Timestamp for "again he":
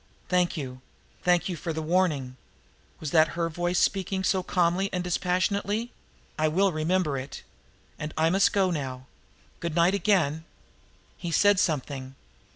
9.93-11.29